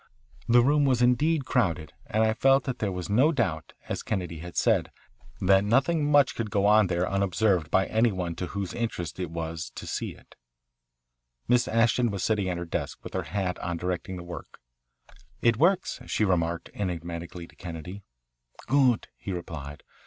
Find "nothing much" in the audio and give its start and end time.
5.63-6.33